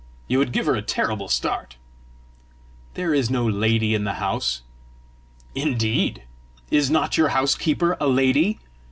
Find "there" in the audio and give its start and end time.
2.95-3.13